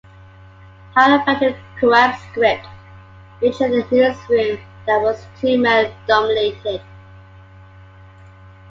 [0.95, 2.65] Howard felt the Koepps' script
[3.39, 6.81] featured a newsroom that was too male-dominated.